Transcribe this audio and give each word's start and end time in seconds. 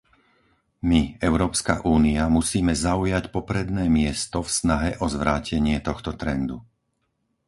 My, 0.89 1.01
Európska 1.29 1.73
únia, 1.97 2.23
musíme 2.37 2.73
zaujať 2.87 3.23
popredné 3.35 3.85
miesto 3.99 4.37
v 4.45 4.49
snahe 4.59 4.91
o 4.97 5.05
zvrátenie 5.15 5.77
tohto 5.89 6.11
trendu. 6.21 6.57